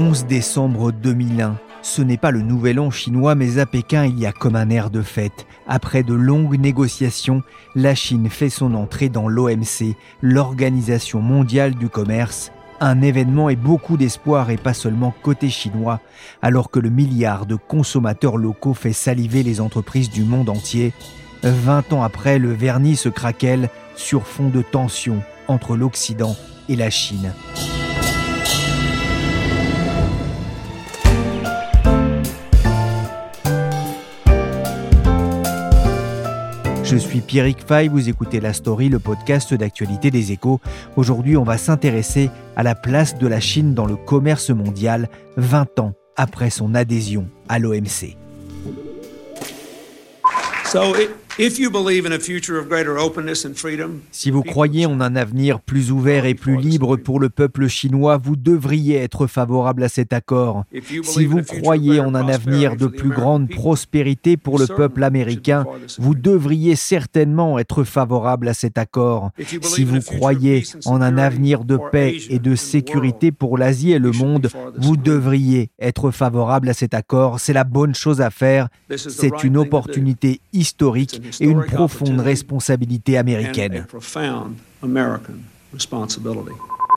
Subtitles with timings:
[0.00, 1.58] 11 décembre 2001.
[1.82, 4.70] Ce n'est pas le nouvel an chinois, mais à Pékin, il y a comme un
[4.70, 5.46] air de fête.
[5.68, 7.42] Après de longues négociations,
[7.74, 12.50] la Chine fait son entrée dans l'OMC, l'Organisation mondiale du commerce.
[12.80, 16.00] Un événement et beaucoup d'espoir et pas seulement côté chinois,
[16.40, 20.94] alors que le milliard de consommateurs locaux fait saliver les entreprises du monde entier.
[21.42, 26.36] 20 ans après, le vernis se craquelle sur fond de tension entre l'Occident
[26.70, 27.34] et la Chine.
[36.90, 40.60] Je suis Pierrick Fay, vous écoutez La Story, le podcast d'actualité des échos.
[40.96, 45.78] Aujourd'hui, on va s'intéresser à la place de la Chine dans le commerce mondial 20
[45.78, 48.16] ans après son adhésion à l'OMC.
[54.12, 58.18] Si vous croyez en un avenir plus ouvert et plus libre pour le peuple chinois,
[58.18, 60.64] vous devriez être favorable à cet accord.
[61.02, 65.64] Si vous croyez en un avenir de plus grande prospérité pour le peuple américain,
[65.98, 69.30] vous devriez certainement être favorable à cet accord.
[69.62, 74.10] Si vous croyez en un avenir de paix et de sécurité pour l'Asie et le
[74.10, 77.40] monde, vous devriez être favorable à cet accord.
[77.40, 78.68] C'est la bonne chose à faire.
[78.94, 83.86] C'est une opportunité historique et une profonde responsabilité américaine.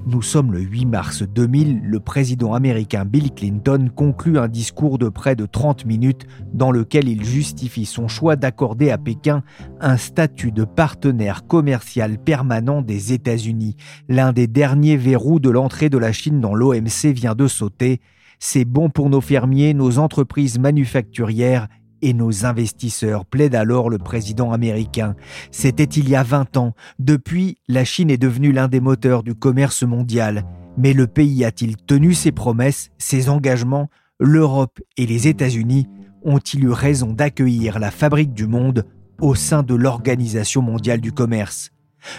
[0.05, 5.07] Nous sommes le 8 mars 2000, le président américain Bill Clinton conclut un discours de
[5.07, 9.43] près de 30 minutes dans lequel il justifie son choix d'accorder à Pékin
[9.79, 13.77] un statut de partenaire commercial permanent des États-Unis.
[14.09, 18.01] L'un des derniers verrous de l'entrée de la Chine dans l'OMC vient de sauter.
[18.39, 21.69] C'est bon pour nos fermiers, nos entreprises manufacturières
[22.03, 25.15] et nos investisseurs, plaide alors le président américain.
[25.51, 26.75] C'était il y a 20 ans.
[26.99, 30.45] Depuis, la Chine est devenue l'un des moteurs du commerce mondial.
[30.77, 33.89] Mais le pays a-t-il tenu ses promesses, ses engagements?
[34.19, 35.87] L'Europe et les États-Unis
[36.23, 38.85] ont-ils eu raison d'accueillir la fabrique du monde
[39.21, 41.71] au sein de l'Organisation mondiale du commerce?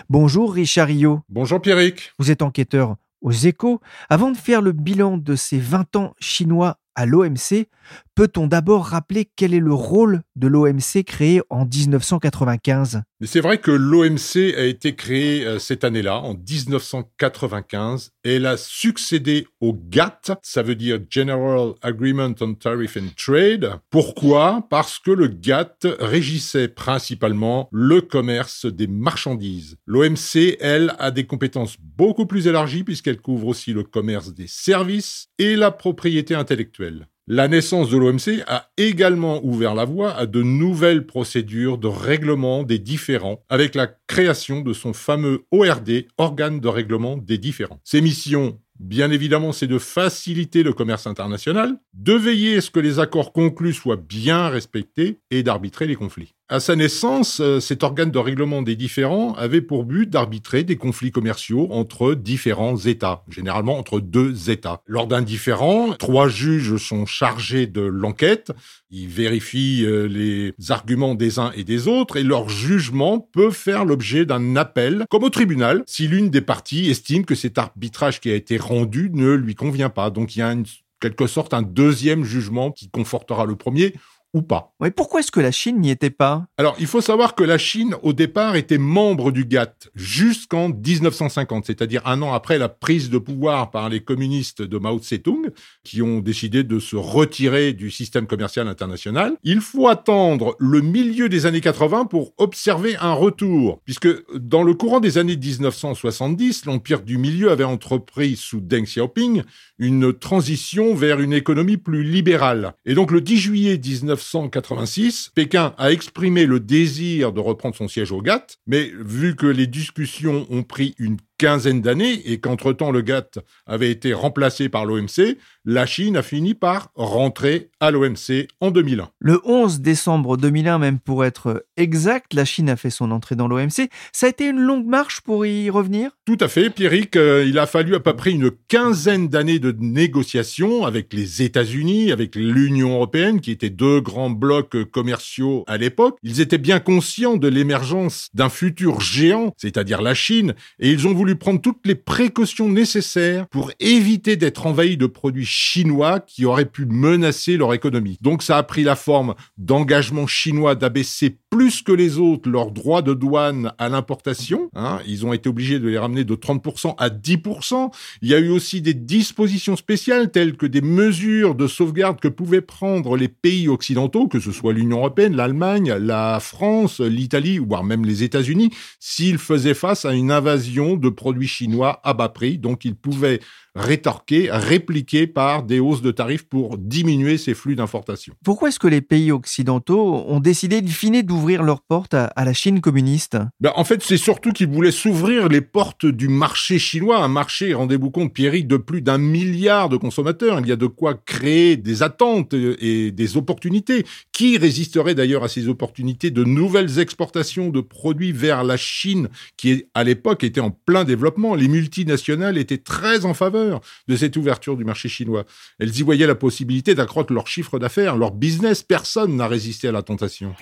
[0.09, 1.21] Bonjour Richard Rio.
[1.29, 2.13] Bonjour Pierrick.
[2.19, 3.81] Vous êtes enquêteur aux échos.
[4.09, 7.67] Avant de faire le bilan de ces 20 ans chinois à l'OMC,
[8.15, 13.71] peut-on d'abord rappeler quel est le rôle de l'OMC créé en 1995 C'est vrai que
[13.71, 18.11] l'OMC a été créé euh, cette année-là, en 1995.
[18.25, 23.73] Et elle a succédé au GATT, ça veut dire General Agreement on Tariff and Trade.
[23.91, 24.67] Pourquoi?
[24.71, 29.77] Parce que le GATT régissait principalement le commerce des marchandises.
[29.87, 35.29] L'OMC, elle, a des compétences beaucoup plus élargies puisqu'elle couvre aussi le commerce des services
[35.39, 37.09] et la propriété intellectuelle.
[37.27, 42.65] La naissance de l'OMC a également ouvert la voie à de nouvelles procédures de règlement
[42.65, 47.81] des différends, avec la création de son fameux ORD, organe de règlement des différends.
[47.83, 52.81] Ces missions Bien évidemment, c'est de faciliter le commerce international, de veiller à ce que
[52.81, 56.35] les accords conclus soient bien respectés et d'arbitrer les conflits.
[56.51, 60.77] À sa naissance, euh, cet organe de règlement des différends avait pour but d'arbitrer des
[60.77, 64.83] conflits commerciaux entre différents États, généralement entre deux États.
[64.87, 68.53] Lors d'un différend, trois juges sont chargés de l'enquête,
[68.91, 73.87] ils vérifient euh, les arguments des uns et des autres et leur jugement peut faire
[73.87, 78.31] l'objet d'un appel, comme au tribunal, si l'une des parties estime que cet arbitrage qui
[78.31, 80.11] a été rendu ne lui convient pas.
[80.11, 80.63] Donc il y a en
[81.01, 83.95] quelque sorte un deuxième jugement qui confortera le premier
[84.35, 84.75] ou pas.
[84.81, 86.47] Mais pourquoi est-ce que la Chine n'y était pas?
[86.59, 91.65] Alors, il faut savoir que la Chine, au départ, était membre du GATT jusqu'en 1950,
[91.67, 95.51] c'est-à-dire un an après la prise de pouvoir par les communistes de Mao Tse-tung,
[95.85, 99.37] qui ont décidé de se retirer du système commercial international.
[99.45, 104.75] Il faut attendre le milieu des années 80 pour observer un retour, puisque dans le
[104.75, 109.43] courant des années 1970, l'Empire du Milieu avait entrepris sous Deng Xiaoping
[109.79, 112.75] une transition vers une économie plus libérale.
[112.85, 117.89] Et donc le 10 juillet 19 1986, Pékin a exprimé le désir de reprendre son
[117.89, 122.91] siège au GATT, mais vu que les discussions ont pris une quinzaine d'années et qu'entre-temps
[122.91, 125.37] le GATT avait été remplacé par l'OMC,
[125.67, 129.11] la Chine a fini par rentrer à l'OMC en 2001.
[129.19, 133.47] Le 11 décembre 2001, même pour être exact, la Chine a fait son entrée dans
[133.47, 133.91] l'OMC.
[134.13, 136.13] Ça a été une longue marche pour y revenir?
[136.25, 137.15] Tout à fait, Pierrick.
[137.17, 142.11] Euh, il a fallu à peu près une quinzaine d'années de négociations avec les États-Unis,
[142.11, 146.17] avec l'Union européenne, qui étaient deux grands blocs commerciaux à l'époque.
[146.23, 151.13] Ils étaient bien conscients de l'émergence d'un futur géant, c'est-à-dire la Chine, et ils ont
[151.13, 156.65] voulu prendre toutes les précautions nécessaires pour éviter d'être envahis de produits chinois qui auraient
[156.65, 158.19] pu menacer leur économie.
[158.21, 163.03] Donc ça a pris la forme d'engagement chinois d'abaisser plus que les autres leurs droits
[163.03, 164.71] de douane à l'importation.
[164.75, 164.99] Hein.
[165.07, 167.91] Ils ont été obligés de les ramener de 30% à 10%.
[168.23, 172.29] Il y a eu aussi des dispositions spéciales telles que des mesures de sauvegarde que
[172.29, 177.85] pouvaient prendre les pays occidentaux, que ce soit l'Union européenne, l'Allemagne, la France, l'Italie, voire
[177.85, 182.59] même les États-Unis, s'ils faisaient face à une invasion de produits chinois à bas prix.
[182.59, 183.41] Donc ils pouvaient
[183.75, 188.35] rétorquer, répliquer par des hausses de tarifs pour diminuer ces flux d'importation.
[188.45, 192.53] Pourquoi est-ce que les pays occidentaux ont décidé de finir d'ouvrir leurs portes à, la
[192.53, 193.37] Chine communiste?
[193.61, 197.75] Ben, En fait, c'est surtout qu'ils voulaient s'ouvrir les portes du marché chinois, un marché,
[197.75, 200.61] rendez-vous compte, Pierrick, de plus d'un milliard de consommateurs.
[200.61, 204.05] Il y a de quoi créer des attentes et des opportunités.
[204.33, 209.85] Qui résisterait d'ailleurs à ces opportunités de nouvelles exportations de produits vers la Chine, qui
[209.95, 211.55] à l'époque était en plein développement?
[211.55, 213.64] Les multinationales étaient très en faveur
[214.09, 215.45] de cette ouverture du marché chinois.
[215.79, 218.83] Elles y voyaient la possibilité d'accroître leur chiffre d'affaires, leur business.
[218.83, 220.55] Personne n'a résisté à la tentation.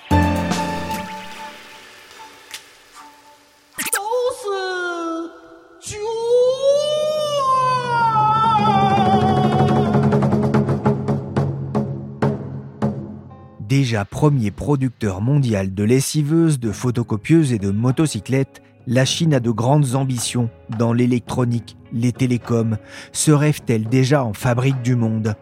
[13.72, 19.50] Déjà premier producteur mondial de lessiveuses, de photocopieuses et de motocyclettes, la Chine a de
[19.50, 22.78] grandes ambitions dans l'électronique, les télécoms.
[23.12, 25.34] Se rêve-t-elle déjà en fabrique du monde?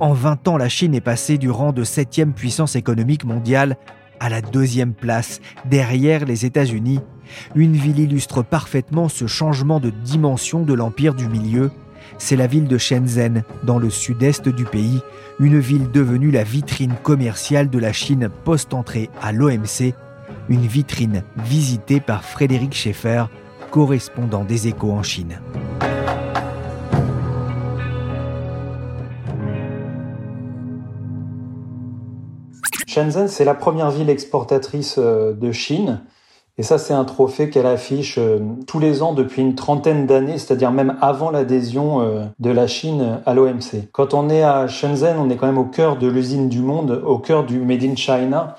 [0.00, 3.76] En 20 ans, la Chine est passée du rang de septième puissance économique mondiale
[4.20, 7.00] à la deuxième place, derrière les États-Unis.
[7.54, 11.70] Une ville illustre parfaitement ce changement de dimension de l'empire du milieu.
[12.18, 15.00] C'est la ville de Shenzhen, dans le sud-est du pays,
[15.40, 19.94] une ville devenue la vitrine commerciale de la Chine post-entrée à l'OMC
[20.48, 23.24] une vitrine visitée par Frédéric Schaeffer,
[23.70, 25.40] correspondant des échos en Chine.
[32.94, 36.02] Shenzhen, c'est la première ville exportatrice euh, de Chine.
[36.56, 38.38] Et ça, c'est un trophée qu'elle affiche euh,
[38.68, 43.18] tous les ans depuis une trentaine d'années, c'est-à-dire même avant l'adhésion euh, de la Chine
[43.26, 43.88] à l'OMC.
[43.90, 47.02] Quand on est à Shenzhen, on est quand même au cœur de l'usine du monde,
[47.04, 48.54] au cœur du Made in China.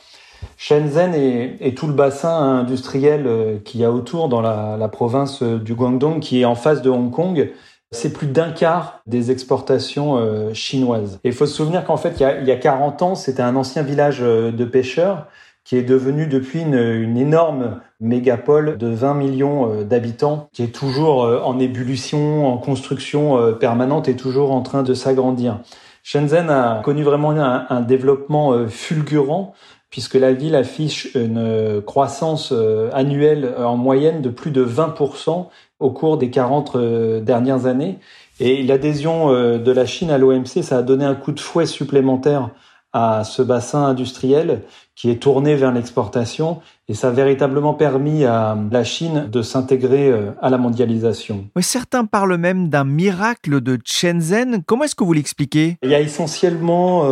[0.57, 5.59] Shenzhen et, tout le bassin industriel euh, qu'il y a autour dans la, province euh,
[5.59, 7.51] du Guangdong qui est en face de Hong Kong,
[7.91, 11.19] c'est plus d'un quart des exportations euh, chinoises.
[11.23, 13.15] Et il faut se souvenir qu'en fait, il y, a, il y a 40 ans,
[13.15, 15.27] c'était un ancien village de pêcheurs
[15.63, 21.57] qui est devenu depuis une, énorme mégapole de 20 millions d'habitants, qui est toujours en
[21.57, 25.59] ébullition, en construction permanente et toujours en train de s'agrandir.
[26.03, 29.55] Shenzhen a connu vraiment un développement fulgurant
[29.95, 35.47] puisque la ville affiche une croissance euh, annuelle euh, en moyenne de plus de 20%
[35.79, 37.99] au cours des 40 euh, dernières années.
[38.41, 42.49] Et l'adhésion de la Chine à l'OMC, ça a donné un coup de fouet supplémentaire
[42.91, 44.63] à ce bassin industriel
[44.95, 46.59] qui est tourné vers l'exportation
[46.89, 51.45] et ça a véritablement permis à la Chine de s'intégrer à la mondialisation.
[51.55, 54.63] Oui, certains parlent même d'un miracle de Shenzhen.
[54.65, 55.77] Comment est-ce que vous l'expliquez?
[55.81, 57.05] Il y a essentiellement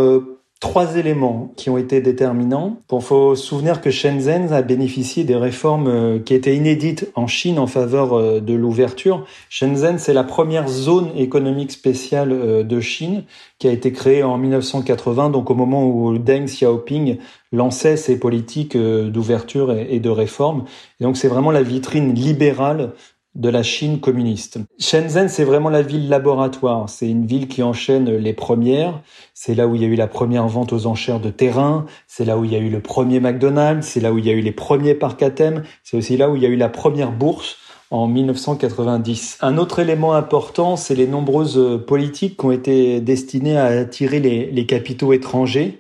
[0.64, 2.78] trois éléments qui ont été déterminants.
[2.90, 7.28] Il faut se souvenir que Shenzhen a bénéficié des réformes euh, qui étaient inédites en
[7.28, 9.26] Chine en faveur euh, de l'ouverture.
[9.50, 13.24] Shenzhen, c'est la première zone économique spéciale euh, de Chine
[13.60, 17.18] qui a été créée en 1980, donc au moment où Deng Xiaoping
[17.52, 20.64] lançait ses politiques d'ouverture et de réforme.
[21.00, 22.94] Et donc c'est vraiment la vitrine libérale
[23.36, 24.60] de la Chine communiste.
[24.80, 26.88] Shenzhen, c'est vraiment la ville laboratoire.
[26.90, 29.02] C'est une ville qui enchaîne les premières.
[29.34, 31.86] C'est là où il y a eu la première vente aux enchères de terrain.
[32.08, 33.88] C'est là où il y a eu le premier McDonald's.
[33.88, 35.64] C'est là où il y a eu les premiers parcs à thème.
[35.84, 37.58] C'est aussi là où il y a eu la première bourse
[37.90, 39.40] en 1990.
[39.42, 44.52] Un autre élément important, c'est les nombreuses politiques qui ont été destinées à attirer les,
[44.52, 45.80] les capitaux étrangers.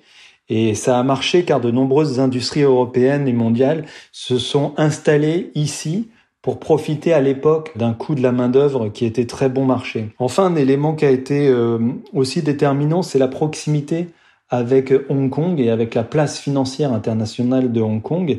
[0.49, 6.09] Et ça a marché car de nombreuses industries européennes et mondiales se sont installées ici
[6.43, 10.09] pour profiter à l'époque d'un coût de la main-d'œuvre qui était très bon marché.
[10.19, 11.79] Enfin, un élément qui a été euh,
[12.13, 14.09] aussi déterminant, c'est la proximité
[14.49, 18.37] avec Hong Kong et avec la place financière internationale de Hong Kong.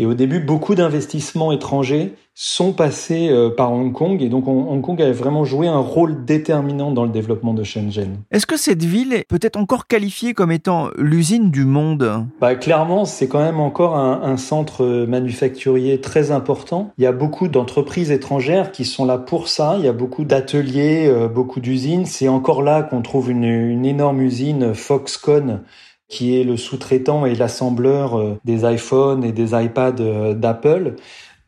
[0.00, 4.80] Et au début, beaucoup d'investissements étrangers sont passés euh, par Hong Kong et donc Hong
[4.80, 8.16] Kong a vraiment joué un rôle déterminant dans le développement de Shenzhen.
[8.30, 12.24] Est-ce que cette ville est peut-être encore qualifiée comme étant l'usine du monde?
[12.40, 16.94] Bah, Clairement, c'est quand même encore un, un, centre manufacturier très important.
[16.96, 19.74] Il y a beaucoup d'entreprises étrangères qui sont là pour ça.
[19.78, 22.06] Il y a beaucoup d'ateliers, euh, beaucoup d'usines.
[22.06, 25.60] C'est encore là qu'on trouve une, une énorme usine Foxconn
[26.10, 30.96] qui est le sous-traitant et l'assembleur euh, des iPhones et des iPads euh, d'Apple.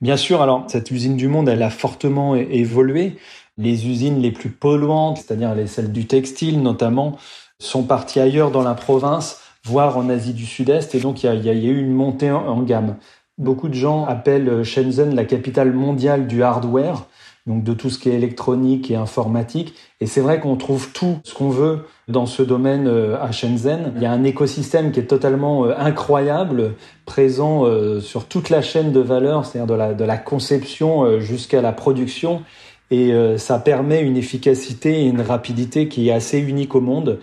[0.00, 3.19] Bien sûr, alors cette usine du monde, elle a fortement évolué.
[3.59, 7.19] Les usines les plus polluantes, c'est-à-dire les celles du textile notamment,
[7.59, 11.28] sont parties ailleurs dans la province, voire en Asie du Sud-Est, et donc il y
[11.28, 12.97] a, y a, eu une montée en gamme.
[13.38, 17.07] Beaucoup de gens appellent Shenzhen la capitale mondiale du hardware,
[17.46, 19.75] donc de tout ce qui est électronique et informatique.
[20.00, 23.92] Et c'est vrai qu'on trouve tout ce qu'on veut dans ce domaine euh, à Shenzhen.
[23.96, 28.62] Il y a un écosystème qui est totalement euh, incroyable, présent euh, sur toute la
[28.62, 32.42] chaîne de valeur, c'est-à-dire de la, de la conception jusqu'à la production.
[32.90, 37.20] Et ça permet une efficacité et une rapidité qui est assez unique au monde.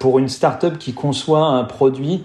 [0.00, 2.24] Pour une start-up qui conçoit un produit,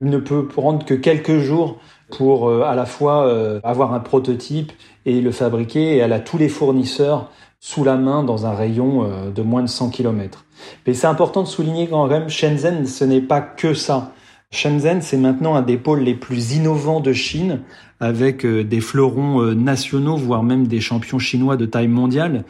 [0.00, 1.80] il ne peut prendre que quelques jours
[2.16, 4.70] pour à la fois avoir un prototype
[5.08, 5.96] et le fabriquer.
[5.96, 9.62] Et elle a tous les fournisseurs sous la main dans un rayon euh, de moins
[9.62, 10.44] de 100 km.
[10.86, 14.12] Mais c'est important de souligner quand même, Shenzhen, ce n'est pas que ça.
[14.50, 17.60] Shenzhen, c'est maintenant un des pôles les plus innovants de Chine,
[18.00, 22.44] avec euh, des fleurons euh, nationaux, voire même des champions chinois de taille mondiale.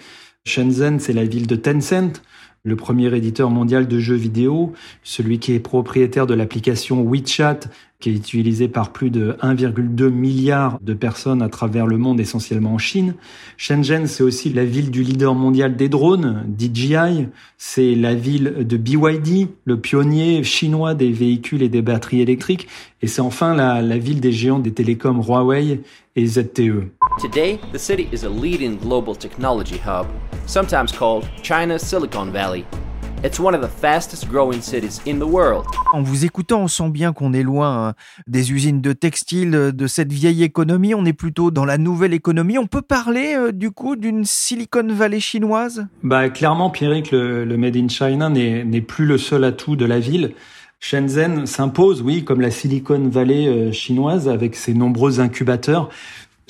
[0.45, 2.23] Shenzhen, c'est la ville de Tencent,
[2.69, 4.73] le premier éditeur mondial de jeux vidéo,
[5.03, 7.61] celui qui est propriétaire de l'application WeChat,
[8.01, 12.75] qui est utilisée par plus de 1,2 milliard de personnes à travers le monde, essentiellement
[12.75, 13.15] en Chine.
[13.57, 17.27] Shenzhen, c'est aussi la ville du leader mondial des drones, DJI.
[17.57, 22.69] C'est la ville de BYD, le pionnier chinois des véhicules et des batteries électriques.
[23.03, 25.81] Et c'est enfin la, ville des géants des télécoms Huawei
[26.15, 26.91] et ZTE.
[27.21, 30.07] Today, the city is a leading global technology hub,
[30.47, 32.58] sometimes called China's Silicon Valley.
[33.25, 35.65] It's one of the fastest growing cities in the world.
[35.93, 37.95] En vous écoutant, on sent bien qu'on est loin hein,
[38.29, 40.95] des usines de textiles, de cette vieille économie.
[40.95, 42.59] On est plutôt dans la nouvelle économie.
[42.59, 45.88] On peut parler euh, du coup d'une Silicon Valley chinoise?
[46.05, 49.99] Bah clairement, Pierrick, le, le Made in China n'est plus le seul atout de la
[49.99, 50.35] ville.
[50.81, 55.88] Shenzhen s'impose, oui, comme la Silicon Valley euh, chinoise, avec ses nombreux incubateurs.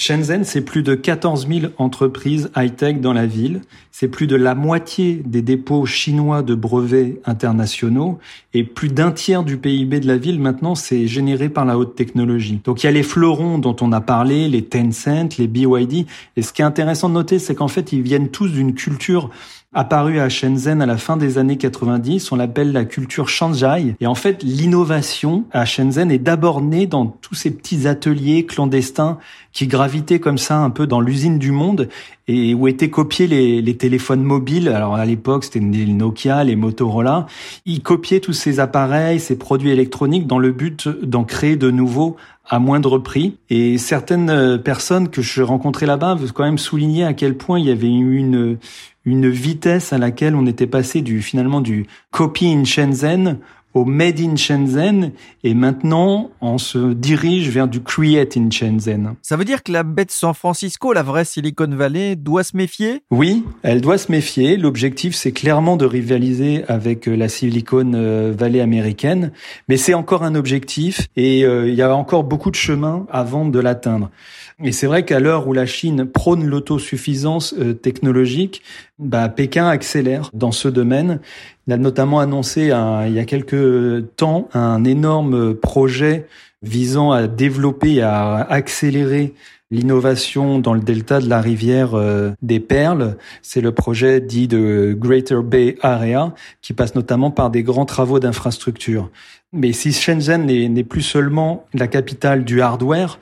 [0.01, 3.63] Shenzhen, c'est plus de 14 000 entreprises high-tech dans la ville.
[3.91, 8.21] C'est plus de la moitié des dépôts chinois de brevets internationaux
[8.55, 11.97] et plus d'un tiers du PIB de la ville maintenant, c'est généré par la haute
[11.97, 12.61] technologie.
[12.63, 16.07] Donc il y a les fleurons dont on a parlé, les Tencent, les BYD.
[16.37, 19.31] Et ce qui est intéressant de noter, c'est qu'en fait, ils viennent tous d'une culture
[19.75, 22.33] apparue à Shenzhen à la fin des années 90.
[22.33, 23.95] On l'appelle la culture Shanghai.
[24.01, 29.19] Et en fait, l'innovation à Shenzhen est d'abord née dans tous ces petits ateliers clandestins
[29.53, 31.89] qui gravitaient comme ça un peu dans l'usine du monde
[32.29, 34.69] et où étaient copiés les, les téléphones mobiles.
[34.69, 37.27] Alors à l'époque, c'était les Nokia, les Motorola.
[37.67, 42.17] Ils copiaient tous ces appareils, ces produits électroniques dans le but d'en créer de nouveaux
[42.49, 43.37] à moindre prix.
[43.51, 47.67] Et certaines personnes que je rencontrais là-bas veulent quand même souligner à quel point il
[47.67, 48.59] y avait eu une,
[49.05, 53.39] une vitesse à laquelle on était passé du finalement du copy in Shenzhen
[53.75, 55.13] au Made in Shenzhen
[55.45, 59.15] et maintenant on se dirige vers du Create in Shenzhen.
[59.23, 63.03] Ça veut dire que la bête San Francisco, la vraie Silicon Valley, doit se méfier?
[63.11, 64.57] Oui, elle doit se méfier.
[64.57, 69.33] L'objectif c'est clairement de rivaliser avec euh, la Silicon euh, Valley américaine,
[69.69, 73.45] mais c'est encore un objectif et euh, il y a encore beaucoup de chemin avant
[73.45, 74.11] de l'atteindre.
[74.65, 78.63] Et c'est vrai qu'à l'heure où la Chine prône l'autosuffisance technologique,
[78.99, 81.21] bah, Pékin accélère dans ce domaine.
[81.67, 86.27] Il a notamment annoncé il y a quelques temps un énorme projet
[86.63, 89.35] visant à développer et à accélérer
[89.71, 93.17] l'innovation dans le delta de la rivière euh, des Perles.
[93.43, 98.19] C'est le projet dit de Greater Bay Area qui passe notamment par des grands travaux
[98.19, 99.11] d'infrastructure.
[99.53, 103.19] Mais si Shenzhen n'est plus seulement la capitale du hardware,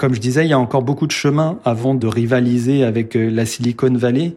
[0.00, 3.28] comme je disais, il y a encore beaucoup de chemin avant de rivaliser avec euh,
[3.30, 4.34] la Silicon Valley.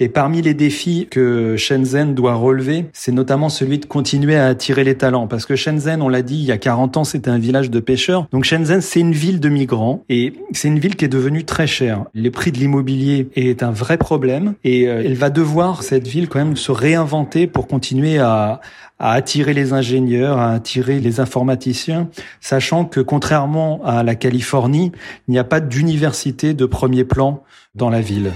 [0.00, 4.82] Et parmi les défis que Shenzhen doit relever, c'est notamment celui de continuer à attirer
[4.82, 5.28] les talents.
[5.28, 7.78] Parce que Shenzhen, on l'a dit, il y a 40 ans, c'était un village de
[7.78, 8.26] pêcheurs.
[8.32, 10.02] Donc Shenzhen, c'est une ville de migrants.
[10.08, 12.06] Et c'est une ville qui est devenue très chère.
[12.12, 14.54] Les prix de l'immobilier est un vrai problème.
[14.64, 18.60] Et euh, elle va devoir, cette ville, quand même, se réinventer pour continuer à,
[18.98, 22.08] à attirer les ingénieurs, à attirer les informaticiens,
[22.40, 24.92] sachant que contrairement à la Californie,
[25.28, 27.42] il n'y a pas d'université de premier plan
[27.74, 28.32] dans la ville.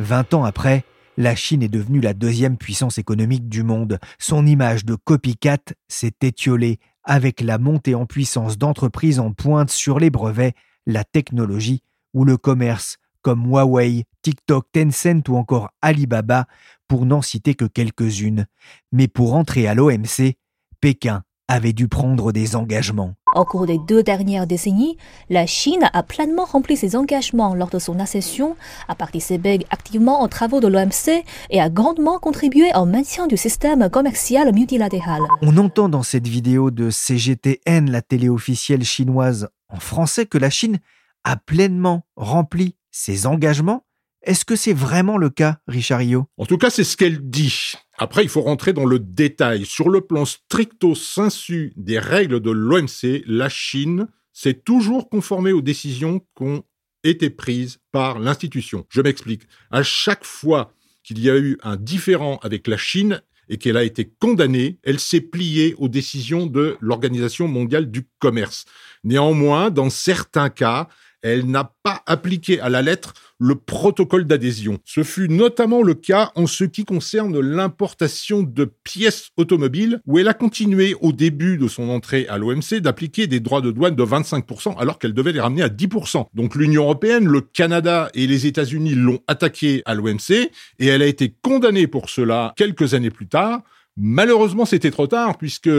[0.00, 0.84] 20 ans après,
[1.16, 3.98] la Chine est devenue la deuxième puissance économique du monde.
[4.18, 10.00] Son image de copycat s'est étiolée avec la montée en puissance d'entreprises en pointe sur
[10.00, 10.54] les brevets,
[10.86, 11.82] la technologie
[12.14, 16.46] ou le commerce, comme Huawei, TikTok, Tencent ou encore Alibaba,
[16.88, 18.46] pour n'en citer que quelques-unes.
[18.90, 20.36] Mais pour entrer à l'OMC,
[20.80, 23.14] Pékin avait dû prendre des engagements.
[23.34, 24.96] Au cours des deux dernières décennies,
[25.28, 28.56] la Chine a pleinement rempli ses engagements lors de son accession,
[28.88, 33.90] a participé activement aux travaux de l'OMC et a grandement contribué au maintien du système
[33.90, 35.20] commercial multilatéral.
[35.42, 40.48] On entend dans cette vidéo de CGTN, la télé officielle chinoise en français, que la
[40.48, 40.78] Chine
[41.24, 43.84] a pleinement rempli ses engagements
[44.24, 46.26] est-ce que c'est vraiment le cas, Richard Rio?
[46.36, 47.72] En tout cas, c'est ce qu'elle dit.
[47.98, 49.64] Après, il faut rentrer dans le détail.
[49.66, 55.62] Sur le plan stricto sensu des règles de l'OMC, la Chine s'est toujours conformée aux
[55.62, 56.64] décisions qui ont
[57.04, 58.86] été prises par l'institution.
[58.88, 59.42] Je m'explique.
[59.70, 63.84] À chaque fois qu'il y a eu un différent avec la Chine, et qu'elle a
[63.84, 68.64] été condamnée, elle s'est pliée aux décisions de l'Organisation mondiale du commerce.
[69.04, 70.88] Néanmoins, dans certains cas,
[71.24, 74.78] elle n'a pas appliqué à la lettre le protocole d'adhésion.
[74.84, 80.28] Ce fut notamment le cas en ce qui concerne l'importation de pièces automobiles, où elle
[80.28, 84.04] a continué au début de son entrée à l'OMC d'appliquer des droits de douane de
[84.04, 86.26] 25%, alors qu'elle devait les ramener à 10%.
[86.34, 91.06] Donc l'Union européenne, le Canada et les États-Unis l'ont attaquée à l'OMC, et elle a
[91.06, 93.62] été condamnée pour cela quelques années plus tard.
[93.96, 95.70] Malheureusement, c'était trop tard puisque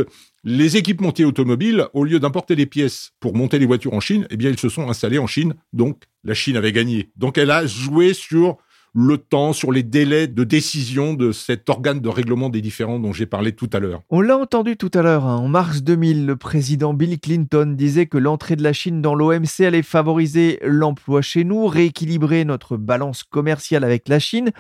[0.44, 4.38] les équipementiers automobiles, au lieu d'importer des pièces pour monter les voitures en Chine, eh
[4.38, 5.56] bien, ils se sont installés en Chine.
[5.74, 7.10] Donc, la Chine avait gagné.
[7.18, 8.58] Donc, elle a joué sur
[8.96, 13.12] le temps, sur les délais de décision de cet organe de règlement des différends dont
[13.12, 14.02] j'ai parlé tout à l'heure.
[14.10, 15.36] On l'a entendu tout à l'heure, hein.
[15.36, 19.66] en mars 2000, le président Bill Clinton disait que l'entrée de la Chine dans l'OMC
[19.66, 24.52] allait favoriser l'emploi chez nous, rééquilibrer notre balance commerciale avec la Chine.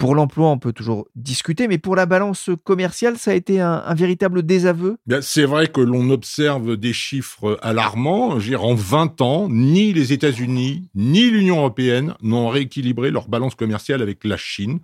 [0.00, 3.94] Pour l'emploi, on peut toujours discuter, mais pour la balance commerciale, ça a été un,
[3.94, 4.96] véritable désaveu?
[5.20, 8.38] C'est vrai que l'on observe des chiffres alarmants.
[8.58, 14.24] en 20 ans, ni les États-Unis, ni l'Union européenne n'ont rééquilibré leur balance commerciale avec
[14.24, 14.78] la Chine.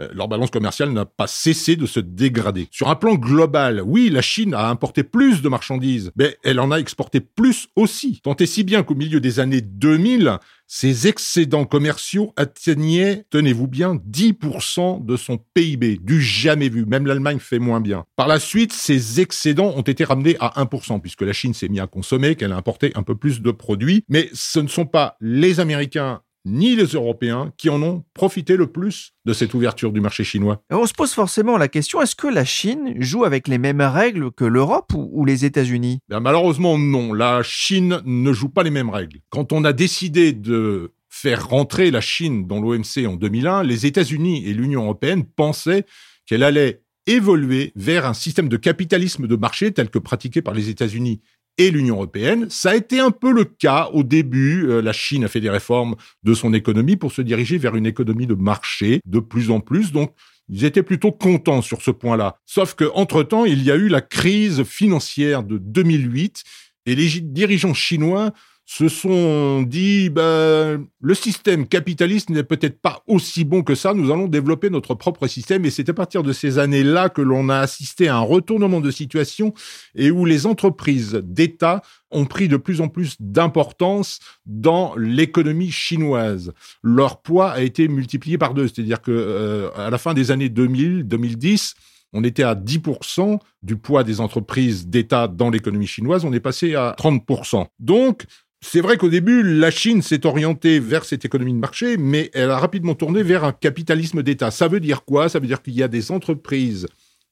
[0.00, 2.68] Euh, leur balance commerciale n'a pas cessé de se dégrader.
[2.70, 6.70] Sur un plan global, oui, la Chine a importé plus de marchandises, mais elle en
[6.70, 8.20] a exporté plus aussi.
[8.22, 13.96] Tant et si bien qu'au milieu des années 2000, ses excédents commerciaux atteignaient, tenez-vous bien,
[13.96, 16.86] 10% de son PIB, du jamais vu.
[16.86, 18.06] Même l'Allemagne fait moins bien.
[18.16, 21.80] Par la suite, ces excédents ont été ramenés à 1%, puisque la Chine s'est mise
[21.80, 24.04] à consommer, qu'elle a importé un peu plus de produits.
[24.08, 28.66] Mais ce ne sont pas les Américains ni les Européens qui en ont profité le
[28.66, 30.62] plus de cette ouverture du marché chinois.
[30.70, 34.32] On se pose forcément la question, est-ce que la Chine joue avec les mêmes règles
[34.32, 36.00] que l'Europe ou, les États-Unis?
[36.08, 39.20] Ben, Malheureusement non, la Chine ne joue pas les mêmes règles.
[39.30, 44.46] Quand on a décidé de faire rentrer la Chine dans l'OMC en 2001, les États-Unis
[44.46, 45.84] et l'Union européenne pensaient
[46.26, 50.68] qu'elle allait évoluer vers un système de capitalisme de marché tel que pratiqué par les
[50.68, 51.20] États-Unis
[51.58, 52.46] et l'Union européenne.
[52.50, 54.68] Ça a été un peu le cas au début.
[54.68, 57.86] Euh, la Chine a fait des réformes de son économie pour se diriger vers une
[57.86, 59.92] économie de marché de plus en plus.
[59.92, 60.14] Donc,
[60.48, 62.36] ils étaient plutôt contents sur ce point-là.
[62.46, 66.42] Sauf que, entre-temps, il y a eu la crise financière de 2008
[66.86, 68.32] et les dirigeants chinois
[68.64, 74.10] se sont dit ben, le système capitaliste n'est peut-être pas aussi bon que ça, nous
[74.10, 75.64] allons développer notre propre système.
[75.64, 78.90] Et c'est à partir de ces années-là que l'on a assisté à un retournement de
[78.90, 79.52] situation
[79.94, 86.52] et où les entreprises d'État ont pris de plus en plus d'importance dans l'économie chinoise.
[86.82, 90.48] Leur poids a été multiplié par deux, c'est-à-dire que euh, à la fin des années
[90.48, 91.74] 2000, 2010,
[92.12, 96.74] on était à 10% du poids des entreprises d'État dans l'économie chinoise, on est passé
[96.74, 97.66] à 30%.
[97.78, 98.24] Donc,
[98.64, 102.50] c'est vrai qu'au début, la Chine s'est orientée vers cette économie de marché, mais elle
[102.50, 104.50] a rapidement tourné vers un capitalisme d'État.
[104.52, 105.28] Ça veut dire quoi?
[105.28, 106.86] Ça veut dire qu'il y a des entreprises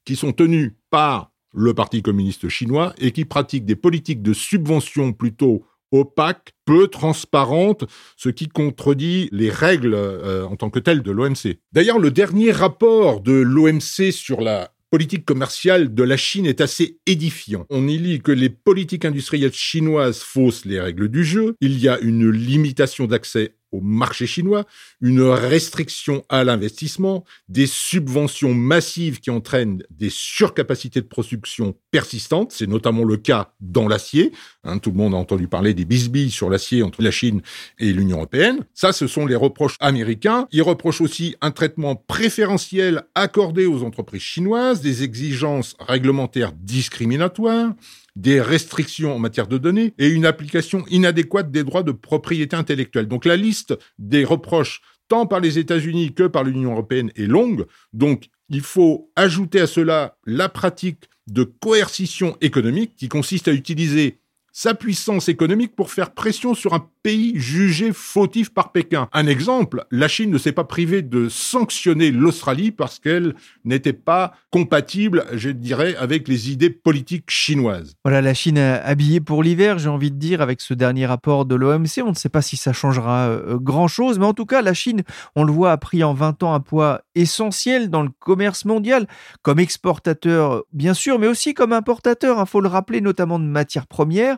[0.04, 5.12] qui sont tenues par le Parti communiste chinois et qui pratiquent des politiques de subvention
[5.12, 7.84] plutôt opaques, peu transparentes,
[8.16, 11.58] ce qui contredit les règles euh, en tant que telles de l'OMC.
[11.72, 16.98] D'ailleurs, le dernier rapport de l'OMC sur la politique commerciale de la Chine est assez
[17.06, 17.66] édifiant.
[17.70, 21.88] On y lit que les politiques industrielles chinoises faussent les règles du jeu, il y
[21.88, 24.64] a une limitation d'accès au marché chinois,
[25.00, 32.66] une restriction à l'investissement, des subventions massives qui entraînent des surcapacités de production persistantes, c'est
[32.66, 34.32] notamment le cas dans l'acier.
[34.64, 37.42] Hein, tout le monde a entendu parler des bisbilles sur l'acier entre la Chine
[37.78, 38.64] et l'Union européenne.
[38.74, 40.46] Ça, ce sont les reproches américains.
[40.52, 47.72] Ils reprochent aussi un traitement préférentiel accordé aux entreprises chinoises, des exigences réglementaires discriminatoires,
[48.16, 53.08] des restrictions en matière de données et une application inadéquate des droits de propriété intellectuelle.
[53.08, 57.66] Donc la liste des reproches tant par les États-Unis que par l'Union européenne est longue.
[57.92, 64.20] Donc il faut ajouter à cela la pratique de coercition économique qui consiste à utiliser
[64.52, 69.08] sa puissance économique pour faire pression sur un pays jugé fautif par Pékin.
[69.12, 73.34] Un exemple, la Chine ne s'est pas privée de sanctionner l'Australie parce qu'elle
[73.64, 77.94] n'était pas compatible, je dirais, avec les idées politiques chinoises.
[78.04, 81.54] Voilà, la Chine habillée pour l'hiver, j'ai envie de dire, avec ce dernier rapport de
[81.54, 82.02] l'OMC.
[82.04, 85.02] On ne sait pas si ça changera euh, grand-chose, mais en tout cas, la Chine,
[85.36, 89.06] on le voit, a pris en 20 ans un poids essentiel dans le commerce mondial,
[89.42, 93.86] comme exportateur, bien sûr, mais aussi comme importateur, il faut le rappeler, notamment de matières
[93.86, 94.36] premières.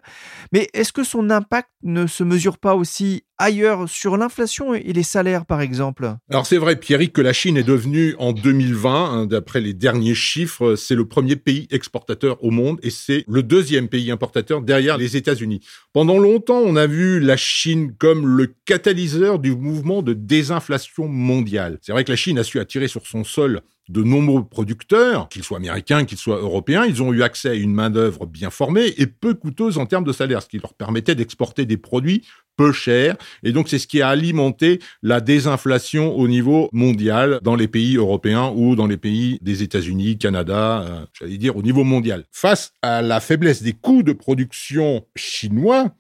[0.53, 5.03] Mais est-ce que son impact ne se mesure pas aussi ailleurs sur l'inflation et les
[5.03, 6.15] salaires, par exemple?
[6.31, 10.15] Alors c'est vrai, Pierrick, que la Chine est devenue en 2020, hein, d'après les derniers
[10.15, 14.97] chiffres, c'est le premier pays exportateur au monde et c'est le deuxième pays importateur derrière
[14.97, 15.61] les États-Unis.
[15.93, 21.79] Pendant longtemps, on a vu la Chine comme le catalyseur du mouvement de désinflation mondiale.
[21.83, 25.43] C'est vrai que la Chine a su attirer sur son sol de nombreux producteurs, qu'ils
[25.43, 29.07] soient américains, qu'ils soient européens, ils ont eu accès à une main-d'œuvre bien formée et
[29.07, 32.23] peu coûteuse en termes de salaire, ce qui leur permettait d'exporter des produits
[32.57, 33.17] peu chers.
[33.43, 37.97] Et donc, c'est ce qui a alimenté la désinflation au niveau mondial dans les pays
[37.97, 42.25] européens ou dans les pays des États-Unis, Canada, euh, j'allais dire au niveau mondial.
[42.31, 45.93] Face à la faiblesse des coûts de production chinois,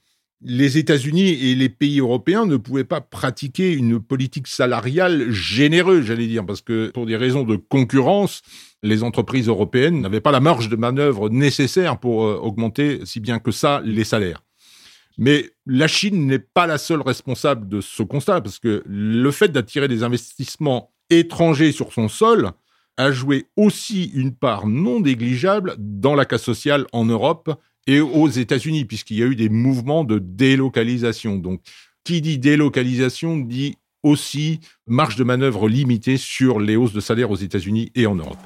[0.44, 6.26] les États-Unis et les pays européens ne pouvaient pas pratiquer une politique salariale généreuse, j'allais
[6.26, 8.42] dire, parce que pour des raisons de concurrence,
[8.83, 13.38] les entreprises européennes n'avaient pas la marge de manœuvre nécessaire pour euh, augmenter si bien
[13.38, 14.42] que ça les salaires.
[15.18, 19.52] Mais la Chine n'est pas la seule responsable de ce constat, parce que le fait
[19.52, 22.50] d'attirer des investissements étrangers sur son sol
[22.96, 27.55] a joué aussi une part non négligeable dans la casse sociale en Europe
[27.86, 31.36] et aux États-Unis, puisqu'il y a eu des mouvements de délocalisation.
[31.36, 31.60] Donc,
[32.04, 37.36] qui dit délocalisation dit aussi marge de manœuvre limitée sur les hausses de salaire aux
[37.36, 38.38] États-Unis et en Europe.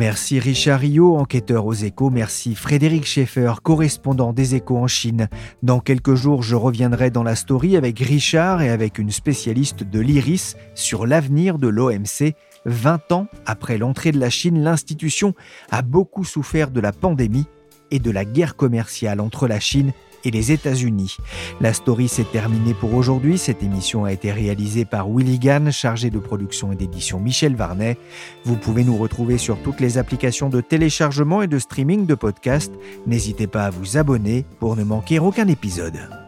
[0.00, 2.08] Merci Richard Rio, enquêteur aux échos.
[2.08, 5.28] Merci Frédéric Schaeffer, correspondant des échos en Chine.
[5.62, 10.00] Dans quelques jours, je reviendrai dans la story avec Richard et avec une spécialiste de
[10.00, 12.32] l'IRIS sur l'avenir de l'OMC.
[12.66, 15.34] 20 ans après l'entrée de la Chine, l'institution
[15.70, 17.46] a beaucoup souffert de la pandémie
[17.90, 19.92] et de la guerre commerciale entre la Chine
[20.24, 21.16] et les États-Unis.
[21.60, 23.38] La story s'est terminée pour aujourd'hui.
[23.38, 27.96] Cette émission a été réalisée par Willy Gann, chargé de production et d'édition Michel Varnet.
[28.44, 32.74] Vous pouvez nous retrouver sur toutes les applications de téléchargement et de streaming de podcasts.
[33.06, 36.19] N'hésitez pas à vous abonner pour ne manquer aucun épisode.